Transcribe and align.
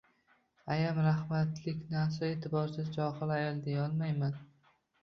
Ayam 0.75 1.01
rahmatlikni 1.09 2.01
aslo 2.07 2.31
e'tiborsiz, 2.33 2.91
johil 2.99 3.39
ayol 3.39 3.65
deyolmayman 3.71 4.39